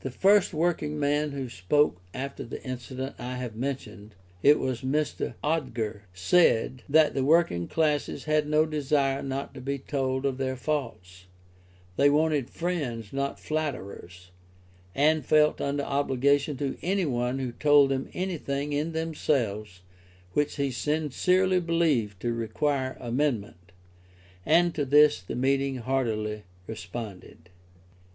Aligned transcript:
The 0.00 0.10
first 0.10 0.54
working 0.54 0.98
man 0.98 1.32
who 1.32 1.50
spoke 1.50 2.00
after 2.14 2.42
the 2.42 2.64
incident 2.64 3.16
I 3.18 3.36
have 3.36 3.54
mentioned 3.54 4.14
(it 4.42 4.58
was 4.58 4.80
Mr. 4.80 5.34
Odger) 5.44 6.04
said, 6.14 6.80
that 6.88 7.12
the 7.12 7.22
working 7.22 7.68
classes 7.68 8.24
had 8.24 8.48
no 8.48 8.64
desire 8.64 9.22
not 9.22 9.52
to 9.52 9.60
be 9.60 9.78
told 9.78 10.24
of 10.24 10.38
their 10.38 10.56
faults; 10.56 11.26
they 11.96 12.08
wanted 12.08 12.48
friends, 12.48 13.12
not 13.12 13.38
flatterers, 13.38 14.30
and 14.94 15.22
felt 15.22 15.60
under 15.60 15.82
obligation 15.82 16.56
to 16.56 16.78
any 16.80 17.04
one 17.04 17.38
who 17.38 17.52
told 17.52 17.90
them 17.90 18.08
anything 18.14 18.72
in 18.72 18.92
themselves 18.92 19.82
which 20.32 20.56
he 20.56 20.70
sincerely 20.70 21.60
believed 21.60 22.18
to 22.22 22.32
require 22.32 22.96
amendment. 23.00 23.70
And 24.46 24.74
to 24.74 24.86
this 24.86 25.20
the 25.20 25.36
meeting 25.36 25.76
heartily 25.76 26.44
responded. 26.66 27.50